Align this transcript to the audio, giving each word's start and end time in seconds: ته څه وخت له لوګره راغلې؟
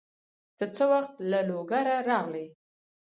ته 0.57 0.65
څه 0.75 0.83
وخت 0.91 1.13
له 1.31 1.39
لوګره 1.49 1.95
راغلې؟ 2.09 2.45